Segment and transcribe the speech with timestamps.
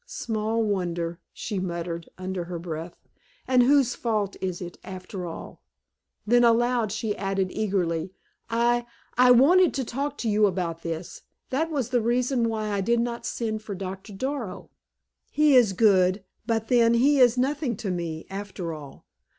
[0.07, 2.97] "Small wonder!" she muttered, under her breath;
[3.47, 5.61] "and whose fault is it, after all?"
[6.25, 8.11] Then, aloud, she added, eagerly,
[8.49, 12.81] "I I wanted to talk to you about this; that was the reason why I
[12.81, 14.71] did not send for Doctor Darrow.
[15.29, 19.05] He is good, but, then, he is nothing to me, after all.